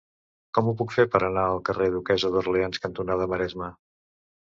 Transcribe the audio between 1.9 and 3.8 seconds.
Duquessa d'Orleans cantonada Maresme?